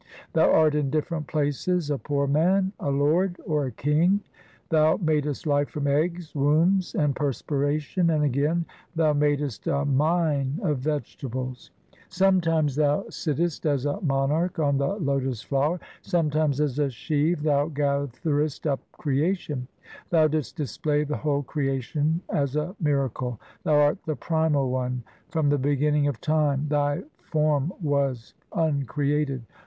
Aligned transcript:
Thou 0.33 0.49
art 0.51 0.73
in 0.73 0.89
different 0.89 1.27
places 1.27 1.91
a 1.91 1.97
poor 1.99 2.25
man, 2.25 2.73
a 2.79 2.89
lord, 2.89 3.39
or 3.45 3.67
a 3.67 3.71
king; 3.71 4.21
Thou 4.69 4.97
madest 4.97 5.45
life 5.45 5.69
from 5.69 5.85
eggs, 5.85 6.33
wombs, 6.33 6.95
and 6.95 7.15
perspiration, 7.15 8.09
And 8.09 8.23
again 8.23 8.65
Thou 8.95 9.13
madest 9.13 9.67
a 9.67 9.85
mine 9.85 10.59
of 10.63 10.79
vegetables. 10.79 11.69
Sometimes 12.09 12.75
Thou 12.77 13.05
sittest 13.11 13.67
as 13.67 13.85
monarch 14.01 14.57
on 14.57 14.79
the 14.79 14.87
lotus 14.95 15.43
flower, 15.43 15.77
2 15.77 15.85
Sometimes 16.01 16.59
as 16.59 16.79
Shiv 16.91 17.43
Thou 17.43 17.67
gatherest 17.67 18.65
up 18.65 18.79
creation. 18.93 19.67
Thou 20.09 20.27
didst 20.27 20.55
display 20.55 21.03
the 21.03 21.17
whole 21.17 21.43
creation 21.43 22.21
as 22.27 22.55
a 22.55 22.75
miracle; 22.79 23.39
Thou 23.61 23.75
art 23.75 23.99
the 24.07 24.15
Primal 24.15 24.71
One 24.71 25.03
from 25.29 25.49
the 25.49 25.59
beginning 25.59 26.07
of 26.07 26.19
time; 26.19 26.65
Thy 26.69 27.03
form 27.19 27.71
was 27.83 28.33
uncreated. 28.51 29.43